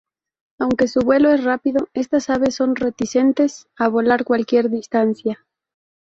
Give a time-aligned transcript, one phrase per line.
[0.57, 5.45] Aunque su vuelo es rápido, estas aves son reticentes a volar cualquier distancia.